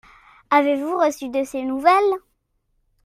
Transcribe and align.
Avez-vous 0.49 0.97
reçu 0.97 1.29
de 1.29 1.43
ses 1.43 1.61
nouvelles? 1.61 2.17